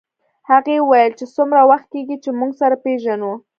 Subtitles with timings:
[0.49, 3.31] هغې وویل چې څومره وخت کېږي چې موږ سره پېژنو